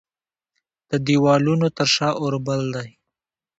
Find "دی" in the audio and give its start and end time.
2.75-2.89